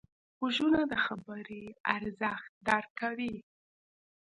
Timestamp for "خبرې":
1.05-1.63